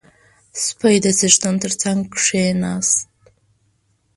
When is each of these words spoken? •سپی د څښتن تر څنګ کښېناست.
•سپی 0.65 0.95
د 1.03 1.05
څښتن 1.17 1.55
تر 1.63 1.73
څنګ 1.81 1.99
کښېناست. 2.15 2.97